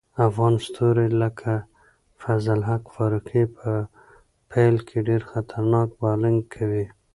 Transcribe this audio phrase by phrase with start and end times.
[0.27, 1.53] افغان ستوري لکه
[2.21, 3.69] فضل الحق فاروقي په
[4.51, 6.85] پیل کې ډېر خطرناک بالینګ کوي.